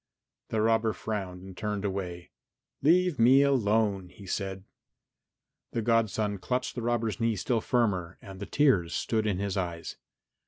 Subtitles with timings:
[0.49, 2.31] The robber frowned and turned away.
[2.81, 4.63] "Leave me alone," he said.
[5.73, 9.97] The godson clutched the robber's knee still firmer and the tears stood in his eyes.